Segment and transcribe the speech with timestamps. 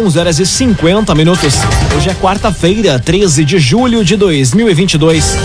[0.00, 1.56] 11 horas e 50 minutos.
[1.94, 5.36] Hoje é quarta-feira, 13 de julho de 2022.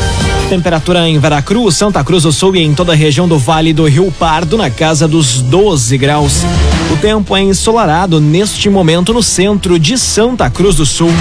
[0.47, 3.85] Temperatura em Veracruz, Santa Cruz do Sul e em toda a região do Vale do
[3.85, 6.43] Rio Pardo na casa dos 12 graus.
[6.89, 11.11] O tempo é ensolarado neste momento no centro de Santa Cruz do Sul.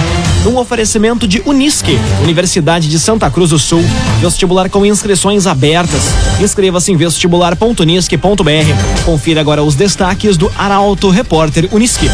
[0.45, 3.83] Um oferecimento de Unisque, Universidade de Santa Cruz do Sul.
[4.21, 6.03] Vestibular com inscrições abertas.
[6.39, 9.03] Inscreva-se em vestibular.unisque.br.
[9.03, 12.09] Confira agora os destaques do Arauto Repórter Unisque.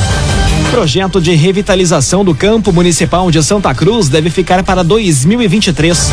[0.71, 6.09] Projeto de revitalização do campo municipal de Santa Cruz deve ficar para 2023.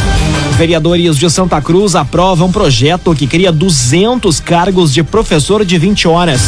[0.56, 6.40] Vereadores de Santa Cruz aprovam projeto que cria 200 cargos de professor de 20 horas.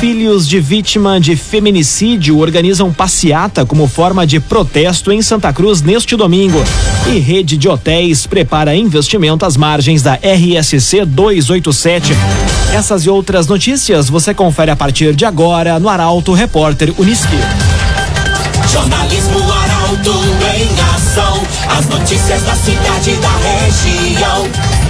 [0.00, 6.14] Filhos de vítima de feminicídio organizam passeata como forma de protesto em Santa Cruz neste
[6.16, 6.62] domingo.
[7.06, 12.12] E rede de hotéis prepara investimento às margens da RSC 287.
[12.74, 17.38] Essas e outras notícias você confere a partir de agora no Arauto Repórter Uniski.
[18.70, 20.12] Jornalismo Arauto
[20.58, 21.42] em ação.
[21.70, 24.85] As notícias da cidade e da região.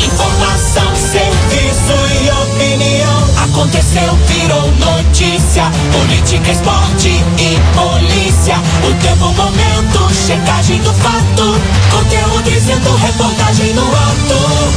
[3.67, 5.65] Aconteceu, virou notícia.
[5.91, 8.55] Política, esporte e polícia.
[8.89, 11.61] O tempo, momento, checagem do fato.
[11.91, 14.71] Conteúdo dizendo, reportagem no ato.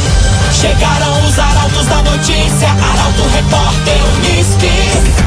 [0.51, 2.69] Chegaram os arautos da notícia.
[2.69, 5.19] Arauto, repórter, Unisque.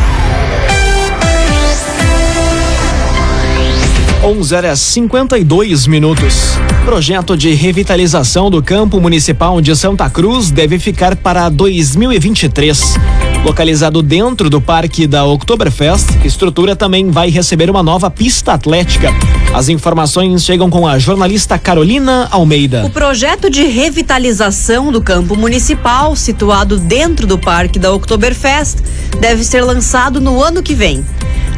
[4.25, 6.59] 11 horas 52 minutos.
[6.85, 12.99] Projeto de revitalização do campo municipal de Santa Cruz deve ficar para 2023.
[13.45, 19.09] Localizado dentro do parque da Oktoberfest, a estrutura também vai receber uma nova pista atlética.
[19.53, 22.85] As informações chegam com a jornalista Carolina Almeida.
[22.87, 28.79] O projeto de revitalização do campo municipal, situado dentro do parque da Oktoberfest,
[29.21, 31.05] deve ser lançado no ano que vem.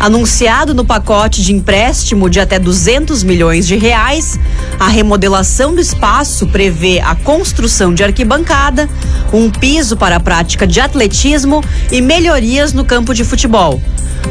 [0.01, 4.39] Anunciado no pacote de empréstimo de até 200 milhões de reais,
[4.79, 8.89] a remodelação do espaço prevê a construção de arquibancada,
[9.33, 13.80] um piso para a prática de atletismo e melhorias no campo de futebol.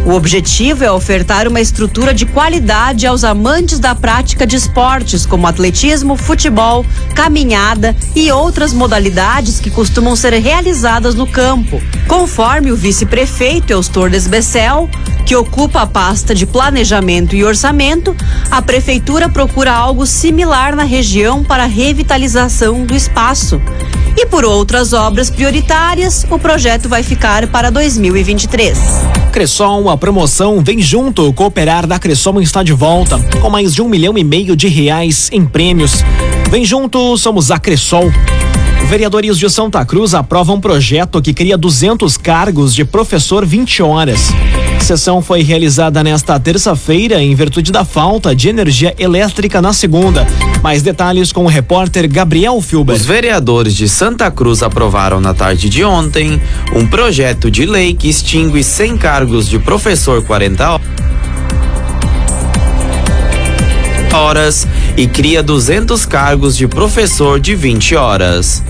[0.06, 5.48] O objetivo é ofertar uma estrutura de qualidade aos amantes da prática de esportes como
[5.48, 11.82] atletismo, futebol, caminhada e outras modalidades que costumam ser realizadas no campo.
[12.08, 14.90] Conforme o vice-prefeito Eustor Desbecel,
[15.26, 18.16] que ocupa a pasta de planejamento e orçamento,
[18.52, 23.62] a prefeitura procura algo similar na região para revitalização do espaço.
[24.16, 28.78] E por outras obras prioritárias, o projeto vai ficar para 2023.
[29.32, 31.34] Cressol, a promoção Vem Junto.
[31.34, 35.30] Cooperar da Cressol está de volta, com mais de um milhão e meio de reais
[35.32, 36.04] em prêmios.
[36.52, 38.12] Vem junto, somos a Cressol.
[38.94, 44.30] Vereadores de Santa Cruz aprovam um projeto que cria 200 cargos de professor 20 horas.
[44.78, 50.28] A sessão foi realizada nesta terça-feira em virtude da falta de energia elétrica na segunda.
[50.62, 52.96] Mais detalhes com o repórter Gabriel Filber.
[52.96, 56.40] Os vereadores de Santa Cruz aprovaram na tarde de ontem
[56.76, 60.80] um projeto de lei que extingue 100 cargos de professor 40
[64.14, 68.64] horas e cria 200 cargos de professor de 20 horas.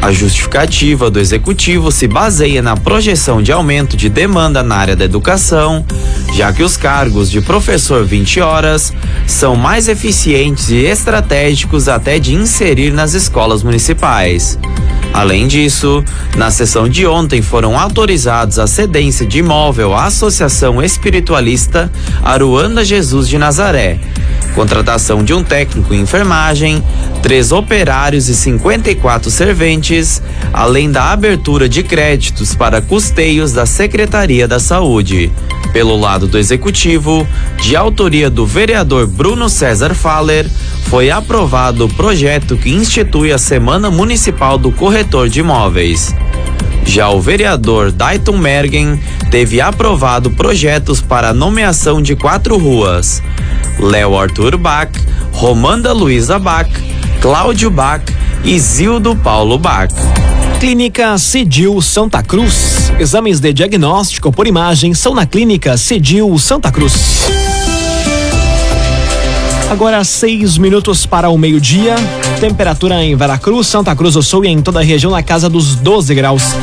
[0.00, 5.04] A justificativa do executivo se baseia na projeção de aumento de demanda na área da
[5.04, 5.84] educação,
[6.34, 8.92] já que os cargos de professor 20 horas
[9.26, 14.58] são mais eficientes e estratégicos até de inserir nas escolas municipais.
[15.12, 16.04] Além disso,
[16.36, 21.90] na sessão de ontem foram autorizados a cedência de imóvel à Associação Espiritualista
[22.22, 23.98] Aruanda Jesus de Nazaré,
[24.56, 26.82] contratação de um técnico em enfermagem,
[27.22, 34.58] três operários e 54 serventes, além da abertura de créditos para custeios da Secretaria da
[34.58, 35.30] Saúde.
[35.74, 37.28] Pelo lado do executivo,
[37.60, 40.50] de autoria do vereador Bruno César Faller,
[40.84, 46.14] foi aprovado o projeto que institui a Semana Municipal do Corretor de Imóveis.
[46.86, 48.98] Já o vereador Dayton Mergen
[49.30, 53.22] teve aprovado projetos para nomeação de quatro ruas:
[53.78, 54.90] Léo Arthur Bach,
[55.32, 56.70] Romanda Luiza Bach,
[57.20, 58.02] Cláudio Bach
[58.44, 59.92] e Zildo Paulo Bach.
[60.58, 62.90] Clínica Cedil Santa Cruz.
[62.98, 67.26] Exames de diagnóstico por imagem são na Clínica Cedil Santa Cruz.
[69.68, 71.96] Agora seis minutos para o meio-dia.
[72.40, 75.74] Temperatura em Veracruz, Santa Cruz do Sul e em toda a região na casa dos
[75.74, 76.54] 12 graus.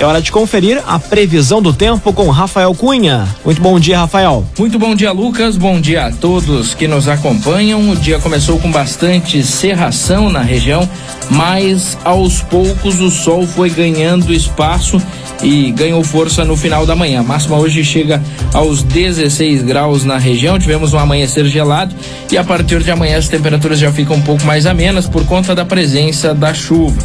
[0.00, 3.28] É hora de conferir a previsão do tempo com Rafael Cunha.
[3.44, 4.46] Muito bom dia, Rafael.
[4.58, 5.58] Muito bom dia, Lucas.
[5.58, 7.90] Bom dia a todos que nos acompanham.
[7.90, 10.88] O dia começou com bastante serração na região,
[11.28, 14.98] mas aos poucos o sol foi ganhando espaço
[15.42, 17.20] e ganhou força no final da manhã.
[17.20, 18.22] A máxima hoje chega
[18.54, 20.58] aos 16 graus na região.
[20.58, 21.94] Tivemos um amanhecer gelado
[22.32, 25.54] e a partir de amanhã as temperaturas já ficam um pouco mais amenas por conta
[25.54, 26.96] da presença da chuva.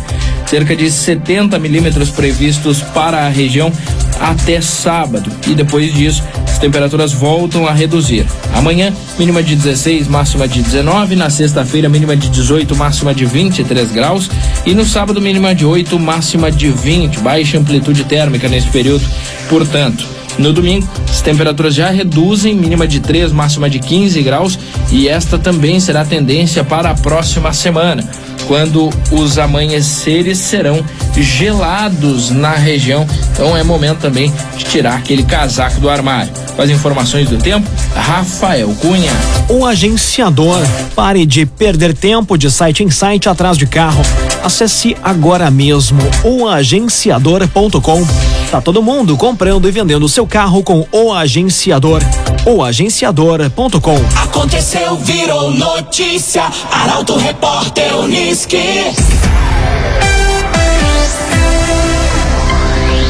[0.46, 3.72] Cerca de 70 milímetros previstos para a região
[4.20, 5.32] até sábado.
[5.48, 6.24] E depois disso
[6.56, 8.26] as temperaturas voltam a reduzir.
[8.54, 13.92] Amanhã, mínima de 16, máxima de 19, na sexta-feira, mínima de 18, máxima de 23
[13.92, 14.30] graus.
[14.66, 19.06] E no sábado, mínima de 8, máxima de 20, baixa amplitude térmica nesse período.
[19.50, 20.08] Portanto,
[20.38, 24.58] no domingo, as temperaturas já reduzem, mínima de 3, máxima de 15 graus,
[24.92, 28.08] e esta também será a tendência para a próxima semana
[28.48, 30.84] quando os amanheceres serão
[31.18, 33.06] gelados na região.
[33.32, 36.32] Então é momento também de tirar aquele casaco do armário.
[36.56, 39.12] Com as informações do tempo, Rafael Cunha.
[39.50, 40.60] O agenciador.
[40.96, 44.02] Pare de perder tempo de site em site atrás de carro.
[44.44, 48.35] Acesse agora mesmo oagenciador.com.
[48.52, 52.02] Tá todo mundo comprando e vendendo seu carro com o agenciador.
[52.46, 53.98] Oagenciador.com.
[54.24, 56.44] Aconteceu, virou notícia.
[56.72, 58.94] Arauto Repórter Uniski.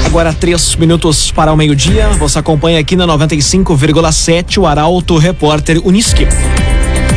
[0.06, 2.08] Agora três minutos para o meio-dia.
[2.18, 6.26] Você acompanha aqui na 95,7 o Arauto Repórter Uniski.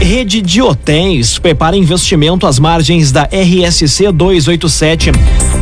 [0.00, 5.12] Rede de hotéis prepara investimento às margens da RSC 287.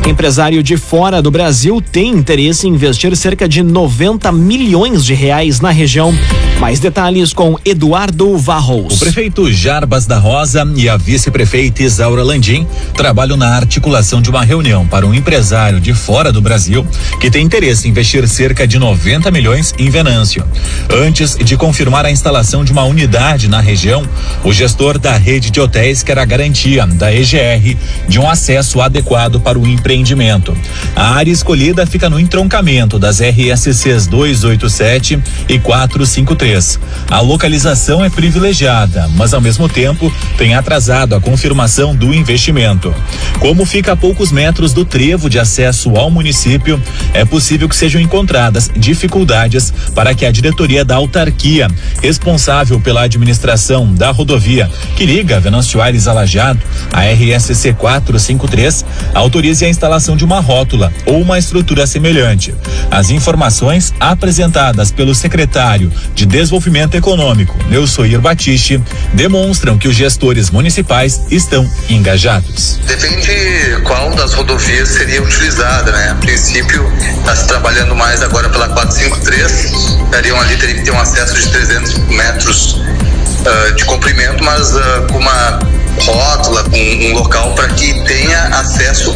[0.05, 5.61] Empresário de fora do Brasil tem interesse em investir cerca de 90 milhões de reais
[5.61, 6.13] na região.
[6.61, 8.95] Mais detalhes com Eduardo Varros.
[8.95, 14.43] O prefeito Jarbas da Rosa e a vice-prefeita Isaura Landim trabalham na articulação de uma
[14.43, 16.87] reunião para um empresário de fora do Brasil
[17.21, 20.45] que tem interesse em investir cerca de 90 milhões em Venâncio.
[20.91, 24.03] Antes de confirmar a instalação de uma unidade na região,
[24.43, 27.77] o gestor da rede de hotéis quer a garantia da EGR
[28.09, 30.57] de um acesso adequado para o empreendimento.
[30.97, 36.81] A área escolhida fica no entroncamento das RSCs 287 e 453.
[37.09, 42.93] A localização é privilegiada, mas ao mesmo tempo tem atrasado a confirmação do investimento.
[43.39, 46.83] Como fica a poucos metros do trevo de acesso ao município,
[47.15, 51.69] é possível que sejam encontradas dificuldades para que a diretoria da autarquia,
[52.03, 56.61] responsável pela administração da rodovia que liga Venâncio Aires a Lajeado,
[56.93, 58.85] a RSC 453,
[59.15, 62.55] autorize a instalação de uma rótula ou uma estrutura semelhante.
[62.91, 68.83] As informações apresentadas pelo secretário de Desenvolvimento Econômico, Neusoir Batiste,
[69.13, 72.81] demonstram que os gestores municipais estão engajados.
[72.87, 76.11] Depende qual das rodovias seria utilizada, né?
[76.11, 81.01] A princípio, está se trabalhando mais agora pela 453, dariam ali, teria que ter um
[81.01, 85.59] acesso de 300 metros uh, de comprimento, mas uh, com uma
[86.01, 89.15] rótula, com um local para que tenha acesso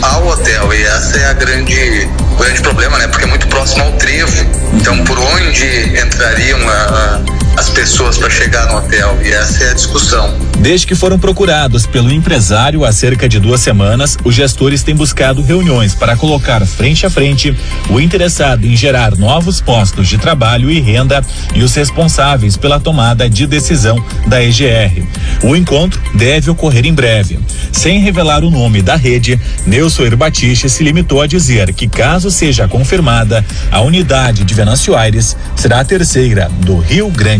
[1.40, 2.06] grande,
[2.38, 3.08] grande problema, né?
[3.08, 4.46] Porque é muito próximo ao trevo.
[4.75, 7.22] Então, por onde entrariam a,
[7.56, 9.19] as pessoas para chegar no hotel?
[9.23, 10.35] E essa é a discussão.
[10.58, 15.43] Desde que foram procurados pelo empresário há cerca de duas semanas, os gestores têm buscado
[15.43, 17.56] reuniões para colocar frente a frente
[17.88, 21.25] o interessado em gerar novos postos de trabalho e renda
[21.55, 25.02] e os responsáveis pela tomada de decisão da EGR.
[25.43, 27.38] O encontro deve ocorrer em breve.
[27.73, 32.67] Sem revelar o nome da rede, Nelson Batiste se limitou a dizer que, caso seja
[32.67, 37.39] confirmada, a unidade de Venâncio Aires será a terceira do Rio Grande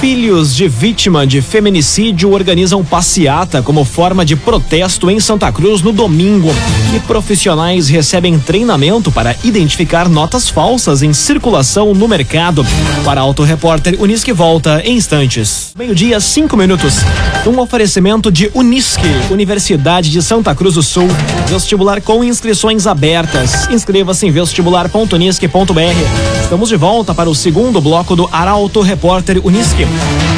[0.00, 5.92] Filhos de vítima de feminicídio organizam passeata como forma de protesto em Santa Cruz no
[5.92, 6.48] domingo.
[6.96, 12.66] E profissionais recebem treinamento para identificar notas falsas em circulação no mercado.
[13.04, 15.74] Para Auto Repórter Unisque volta em instantes.
[15.76, 17.00] Meio-dia, cinco minutos.
[17.46, 21.08] Um oferecimento de Unisque, Universidade de Santa Cruz do Sul.
[21.46, 23.68] Vestibular com inscrições abertas.
[23.68, 26.42] Inscreva-se em vestibular.unisque.br.
[26.42, 29.89] Estamos de volta para o segundo bloco do Arauto Repórter Unisque.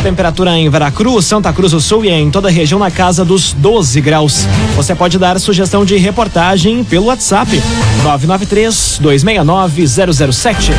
[0.02, 3.52] Temperatura em Veracruz, Santa Cruz do Sul e em toda a região na casa dos
[3.52, 4.46] 12 graus.
[4.74, 7.50] Você pode dar sugestão de reportagem pelo WhatsApp
[8.02, 9.86] 993 269
[10.32, 10.72] 007.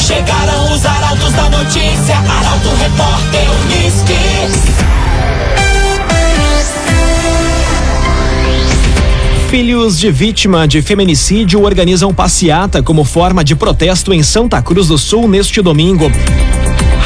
[0.00, 3.79] Chegaram os arautos da notícia, Arauto Repórter Unisque.
[9.50, 14.96] Filhos de vítima de feminicídio organizam passeata como forma de protesto em Santa Cruz do
[14.96, 16.08] Sul neste domingo.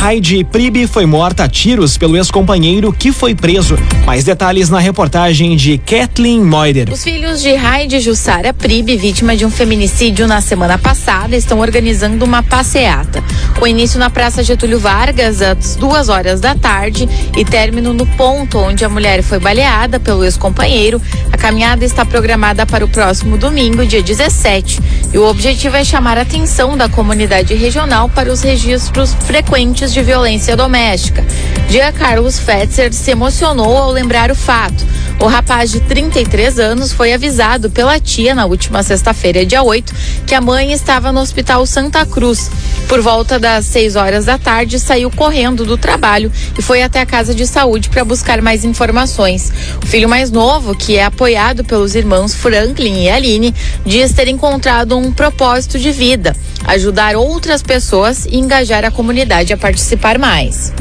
[0.07, 3.75] Heidi Pribe foi morta a tiros pelo ex-companheiro que foi preso.
[4.05, 6.93] Mais detalhes na reportagem de Kathleen Moider.
[6.93, 12.23] Os filhos de Heidi Jussara Pribe, vítima de um feminicídio na semana passada, estão organizando
[12.23, 13.25] uma passeata.
[13.59, 18.59] Com início na Praça Getúlio Vargas, às duas horas da tarde, e término no ponto
[18.59, 21.01] onde a mulher foi baleada pelo ex-companheiro,
[21.33, 24.83] a caminhada está programada para o próximo domingo, dia 17.
[25.15, 30.03] E o objetivo é chamar a atenção da comunidade regional para os registros frequentes de
[30.03, 31.25] violência doméstica.
[31.69, 34.85] Dia Carlos Fetzer se emocionou ao lembrar o fato.
[35.21, 39.95] O rapaz de 33 anos foi avisado pela tia na última sexta-feira, dia 8,
[40.27, 42.51] que a mãe estava no Hospital Santa Cruz.
[42.89, 47.07] Por volta das 6 horas da tarde, saiu correndo do trabalho e foi até a
[47.07, 49.51] casa de saúde para buscar mais informações.
[49.83, 53.55] O filho mais novo, que é apoiado pelos irmãos Franklin e Aline,
[53.87, 59.57] diz ter encontrado um propósito de vida: ajudar outras pessoas e engajar a comunidade a
[59.57, 60.73] participar mais.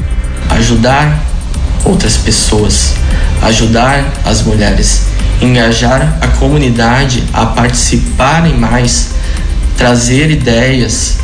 [0.50, 1.33] Ajudar
[1.84, 2.94] outras pessoas,
[3.42, 5.06] ajudar as mulheres,
[5.40, 9.10] engajar a comunidade a participarem mais,
[9.76, 11.18] trazer ideias,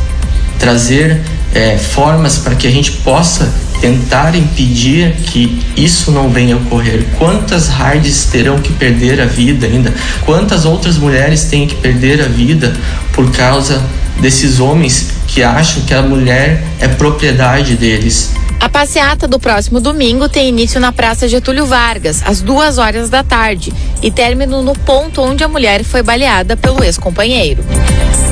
[0.59, 1.21] trazer
[1.53, 3.51] é, formas para que a gente possa
[3.81, 7.03] tentar impedir que isso não venha a ocorrer.
[7.17, 9.91] Quantas hards terão que perder a vida ainda?
[10.23, 12.73] Quantas outras mulheres têm que perder a vida
[13.11, 13.81] por causa
[14.21, 18.31] desses homens que acham que a mulher é propriedade deles?
[18.61, 23.23] A passeata do próximo domingo tem início na Praça Getúlio Vargas, às duas horas da
[23.23, 27.65] tarde, e término no ponto onde a mulher foi baleada pelo ex-companheiro.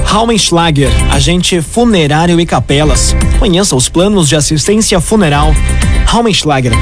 [0.05, 3.15] Raumenschlager, agente funerário e capelas.
[3.39, 5.51] Conheça os planos de assistência funeral.
[6.05, 6.73] Raumenschlager.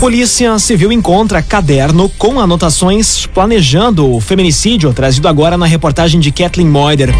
[0.00, 6.68] Polícia Civil encontra caderno com anotações planejando o feminicídio, trazido agora na reportagem de Kathleen
[6.68, 7.10] Moider.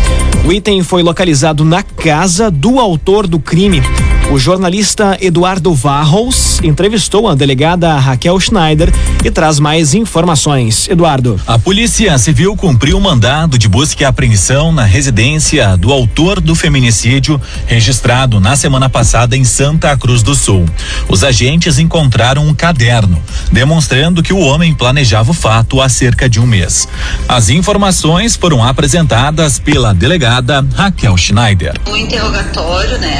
[0.47, 3.83] O item foi localizado na casa do autor do crime.
[4.31, 8.93] O jornalista Eduardo Varros entrevistou a delegada Raquel Schneider
[9.25, 10.89] e traz mais informações.
[10.89, 11.41] Eduardo.
[11.47, 16.55] A Polícia Civil cumpriu o mandado de busca e apreensão na residência do autor do
[16.55, 20.65] feminicídio registrado na semana passada em Santa Cruz do Sul.
[21.09, 26.41] Os agentes encontraram um caderno demonstrando que o homem planejava o fato há cerca de
[26.41, 26.89] um mês.
[27.29, 31.75] As informações foram apresentadas pela delegada Raquel Schneider.
[31.87, 33.19] No interrogatório, né,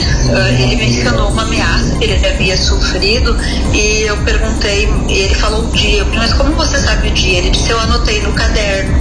[0.59, 3.28] ele mencionou uma ameaça que ele havia sofrido
[3.73, 7.39] e eu perguntei, ele falou o dia, eu falei, mas como você sabe o dia?
[7.39, 8.97] Ele disse, eu anotei no caderno.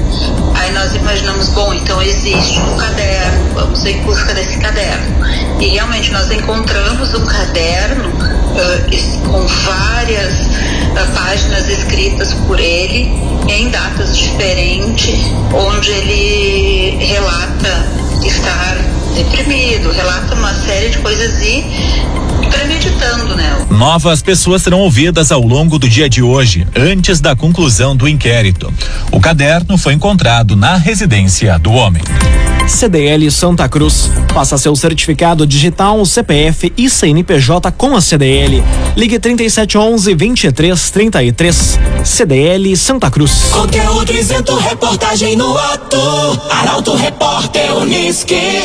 [0.56, 5.26] Aí nós imaginamos, bom, então existe um caderno, vamos em busca desse caderno.
[5.60, 13.12] E realmente nós encontramos um caderno uh, com várias uh, páginas escritas por ele
[13.48, 15.20] em datas diferentes,
[15.54, 17.88] onde ele relata
[18.26, 21.66] estar deprimido, relata uma série de coisas e
[22.50, 23.66] premeditando, né?
[23.72, 28.72] Novas pessoas serão ouvidas ao longo do dia de hoje, antes da conclusão do inquérito.
[29.12, 32.04] O caderno foi encontrado na residência do homem.
[32.68, 34.12] CDL Santa Cruz.
[34.34, 38.64] Faça seu certificado digital, CPF e CNPJ com a CDL.
[38.96, 41.80] Ligue 3711 2333.
[42.04, 43.50] CDL Santa Cruz.
[43.52, 45.98] Conteúdo isento, reportagem no ato.
[46.52, 48.62] Arauto Repórter Uniski.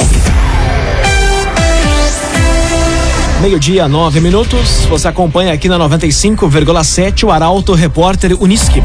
[3.41, 4.87] Meio-dia, nove minutos.
[4.89, 8.81] Você acompanha aqui na 95,7 o Arauto Repórter Uniski.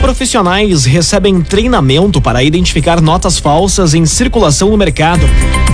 [0.00, 5.26] Profissionais recebem treinamento para identificar notas falsas em circulação no mercado.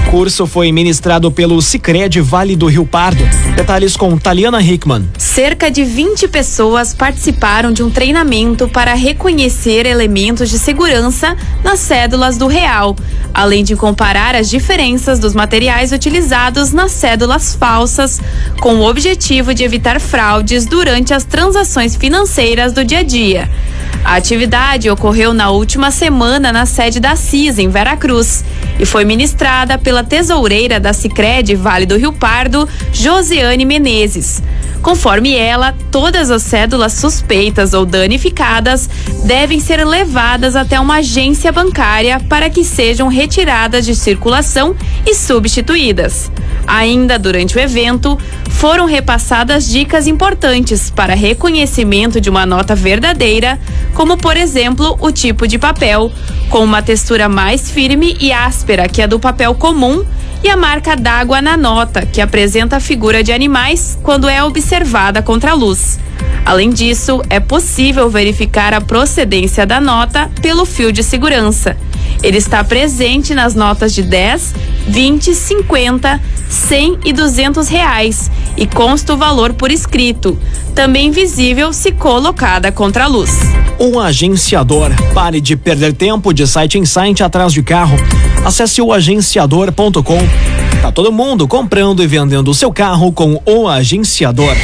[0.06, 3.22] O curso foi ministrado pelo Sicredi Vale do Rio Pardo.
[3.54, 5.08] Detalhes com Taliana Hickman.
[5.16, 12.36] Cerca de 20 pessoas participaram de um treinamento para reconhecer elementos de segurança nas cédulas
[12.36, 12.96] do real,
[13.32, 18.20] além de comparar as diferenças dos materiais utilizados nas cédulas falsas,
[18.60, 23.48] com o objetivo de evitar fraudes durante as transações financeiras do dia a dia.
[24.06, 28.44] A atividade ocorreu na última semana na sede da CIS, em Veracruz,
[28.78, 34.40] e foi ministrada pela tesoureira da Sicredi Vale do Rio Pardo, Josiane Menezes.
[34.82, 38.88] Conforme ela, todas as cédulas suspeitas ou danificadas
[39.24, 46.30] devem ser levadas até uma agência bancária para que sejam retiradas de circulação e substituídas.
[46.66, 48.18] Ainda durante o evento,
[48.50, 53.58] foram repassadas dicas importantes para reconhecimento de uma nota verdadeira,
[53.94, 56.10] como por exemplo o tipo de papel,
[56.48, 60.04] com uma textura mais firme e áspera que a do papel comum,
[60.44, 64.65] e a marca d'água na nota, que apresenta a figura de animais quando é observada
[65.24, 65.98] contra a luz.
[66.44, 71.76] Além disso, é possível verificar a procedência da nota pelo fio de segurança.
[72.22, 74.54] Ele está presente nas notas de 10,
[74.88, 80.38] 20, 50, 100 e 200 reais e consta o valor por escrito,
[80.74, 83.38] também visível se colocada contra a luz.
[83.78, 84.90] Um agenciador.
[85.12, 87.96] Pare de perder tempo de site em site atrás de carro.
[88.46, 90.18] Acesse o agenciador.com.
[90.80, 94.54] Tá todo mundo comprando e vendendo o seu carro com o agenciador.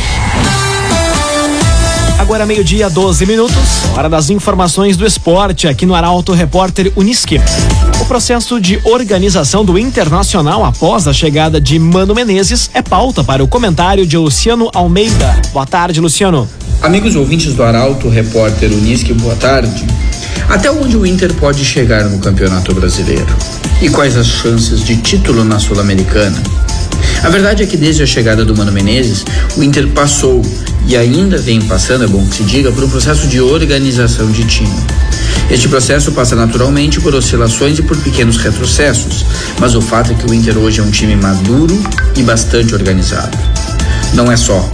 [2.16, 3.56] Agora meio-dia, 12 minutos,
[3.96, 7.40] hora das informações do esporte aqui no Arauto Repórter Uniski.
[8.00, 13.42] O processo de organização do Internacional após a chegada de Mano Menezes é pauta para
[13.42, 15.42] o comentário de Luciano Almeida.
[15.52, 16.48] Boa tarde, Luciano.
[16.80, 19.84] Amigos ouvintes do Arauto Repórter Uniski, boa tarde.
[20.48, 23.26] Até onde o Inter pode chegar no Campeonato Brasileiro?
[23.80, 26.42] E quais as chances de título na Sul-Americana?
[27.22, 29.24] A verdade é que desde a chegada do Mano Menezes,
[29.56, 30.42] o Inter passou
[30.86, 34.44] e ainda vem passando, é bom que se diga, por um processo de organização de
[34.44, 34.74] time.
[35.50, 39.24] Este processo passa naturalmente por oscilações e por pequenos retrocessos,
[39.58, 41.80] mas o fato é que o Inter hoje é um time maduro
[42.16, 43.36] e bastante organizado.
[44.14, 44.68] Não é só.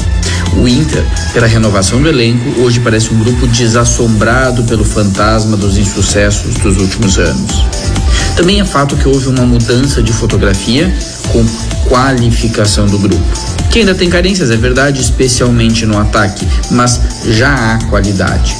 [0.56, 6.54] O Inter, pela renovação do elenco, hoje parece um grupo desassombrado pelo fantasma dos insucessos
[6.56, 7.64] dos últimos anos.
[8.36, 10.92] Também é fato que houve uma mudança de fotografia
[11.32, 11.44] com
[11.88, 13.22] qualificação do grupo.
[13.70, 18.56] Que ainda tem carências, é verdade, especialmente no ataque, mas já há qualidade.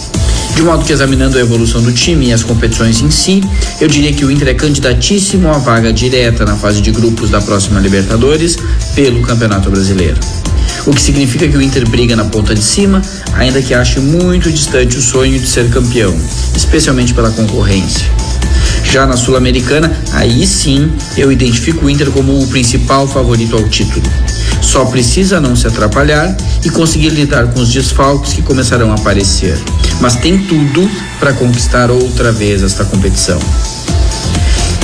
[0.55, 3.41] De modo que, examinando a evolução do time e as competições em si,
[3.81, 7.41] eu diria que o Inter é candidatíssimo à vaga direta na fase de grupos da
[7.41, 8.57] próxima Libertadores
[8.95, 10.19] pelo Campeonato Brasileiro.
[10.89, 13.03] O que significa que o Inter briga na ponta de cima,
[13.35, 16.19] ainda que ache muito distante o sonho de ser campeão,
[16.57, 18.11] especialmente pela concorrência.
[18.85, 24.11] Já na Sul-Americana, aí sim eu identifico o Inter como o principal favorito ao título.
[24.63, 29.59] Só precisa não se atrapalhar e conseguir lidar com os desfalques que começarão a aparecer.
[30.01, 30.91] Mas tem tudo
[31.21, 33.39] para conquistar outra vez esta competição.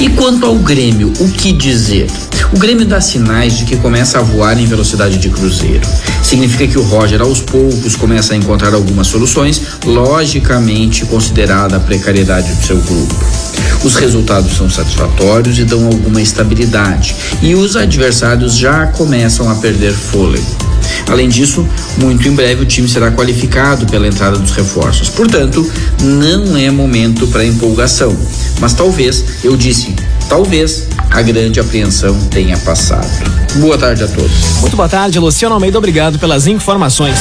[0.00, 2.08] E quanto ao Grêmio, o que dizer?
[2.52, 5.86] O Grêmio dá sinais de que começa a voar em velocidade de cruzeiro.
[6.22, 12.52] Significa que o Roger, aos poucos, começa a encontrar algumas soluções, logicamente considerada a precariedade
[12.52, 13.14] do seu grupo.
[13.84, 19.92] Os resultados são satisfatórios e dão alguma estabilidade, e os adversários já começam a perder
[19.92, 20.64] fôlego.
[21.08, 21.66] Além disso,
[21.98, 25.08] muito em breve o time será qualificado pela entrada dos reforços.
[25.08, 25.70] Portanto,
[26.02, 28.16] não é momento para empolgação.
[28.60, 29.94] Mas talvez, eu disse,
[30.28, 33.08] talvez a grande apreensão tenha passado.
[33.56, 34.60] Boa tarde a todos.
[34.60, 35.78] Muito boa tarde, Luciano Almeida.
[35.78, 37.18] Obrigado pelas informações.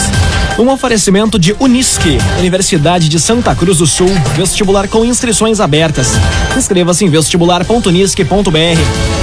[0.57, 6.11] Um oferecimento de Unisque, Universidade de Santa Cruz do Sul, vestibular com inscrições abertas.
[6.57, 9.22] Inscreva-se em vestibular.unisque.br.